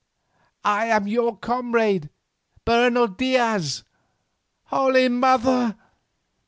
[0.65, 2.09] I am your comrade,
[2.65, 3.83] Bernal Diaz.
[4.63, 5.77] Holy Mother!